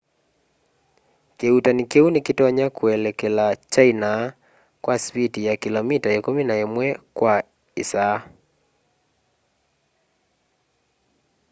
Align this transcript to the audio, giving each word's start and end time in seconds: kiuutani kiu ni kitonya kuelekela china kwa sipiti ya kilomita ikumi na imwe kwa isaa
kiuutani 1.37 1.83
kiu 1.91 2.07
ni 2.11 2.21
kitonya 2.21 2.69
kuelekela 2.69 3.55
china 3.55 4.33
kwa 4.81 4.99
sipiti 4.99 5.45
ya 5.45 5.53
kilomita 5.57 6.13
ikumi 6.17 6.43
na 6.43 6.55
imwe 6.65 6.87
kwa 7.17 7.43
isaa 7.81 8.23